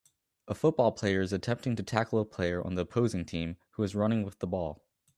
[0.47, 3.93] A football player is attempting to tackle a player on the opposing team who is
[3.93, 4.83] running with the ball